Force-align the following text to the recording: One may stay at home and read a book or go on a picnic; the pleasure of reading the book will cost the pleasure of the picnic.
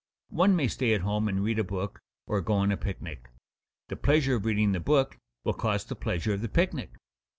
One 0.31 0.55
may 0.55 0.67
stay 0.67 0.95
at 0.95 1.01
home 1.01 1.27
and 1.27 1.43
read 1.43 1.59
a 1.59 1.63
book 1.63 1.99
or 2.25 2.41
go 2.41 2.53
on 2.55 2.71
a 2.71 2.75
picnic; 2.75 3.29
the 3.87 3.95
pleasure 3.95 4.33
of 4.37 4.45
reading 4.45 4.71
the 4.71 4.79
book 4.79 5.19
will 5.43 5.53
cost 5.53 5.89
the 5.89 5.95
pleasure 5.95 6.33
of 6.33 6.41
the 6.41 6.49
picnic. 6.49 6.95